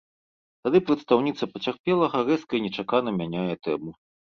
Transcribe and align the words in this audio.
Тады 0.67 0.81
прадстаўніца 0.87 1.49
пацярпелага 1.53 2.25
рэзка 2.33 2.53
і 2.61 2.67
нечакана 2.67 3.19
мяняе 3.23 3.53
тэму. 3.67 4.01